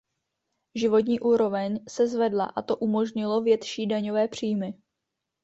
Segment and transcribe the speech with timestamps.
[0.75, 4.73] Životní úroveň se zvedla a to umožnilo větší daňové příjmy.